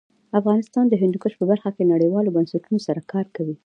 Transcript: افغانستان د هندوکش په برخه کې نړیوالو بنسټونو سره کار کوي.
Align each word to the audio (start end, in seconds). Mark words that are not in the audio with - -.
افغانستان 0.39 0.85
د 0.89 0.93
هندوکش 1.01 1.33
په 1.37 1.45
برخه 1.51 1.69
کې 1.75 1.89
نړیوالو 1.93 2.33
بنسټونو 2.35 2.77
سره 2.87 2.99
کار 3.11 3.25
کوي. 3.35 3.55